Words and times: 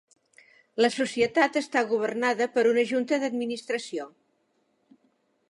La 0.83 0.89
Societat 0.95 1.59
està 1.61 1.83
governada 1.91 2.49
per 2.57 2.65
una 2.71 2.87
junta 2.93 3.21
d'administració. 3.25 4.09